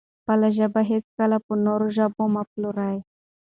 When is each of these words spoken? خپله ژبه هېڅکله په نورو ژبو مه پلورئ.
خپله 0.21 0.47
ژبه 0.57 0.81
هېڅکله 0.91 1.37
په 1.45 1.53
نورو 1.65 1.87
ژبو 1.95 2.23
مه 2.33 2.43
پلورئ. 2.51 2.97